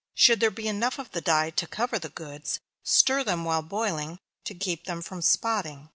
[0.15, 4.17] There should be enough of the dye to cover the goods stir them while boiling,
[4.45, 5.89] to keep them from spotting.